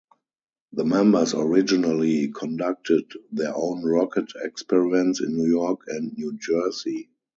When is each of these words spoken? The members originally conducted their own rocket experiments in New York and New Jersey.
The 0.73 0.83
members 0.83 1.35
originally 1.35 2.29
conducted 2.29 3.05
their 3.31 3.55
own 3.55 3.83
rocket 3.85 4.31
experiments 4.35 5.21
in 5.21 5.37
New 5.37 5.47
York 5.47 5.81
and 5.89 6.11
New 6.17 6.39
Jersey. 6.39 7.11